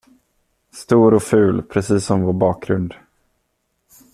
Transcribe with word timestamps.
Stor 0.71 1.13
och 1.13 1.23
ful, 1.23 1.61
precis 1.61 2.05
som 2.05 2.21
vår 2.21 2.33
bakgrund. 2.33 2.93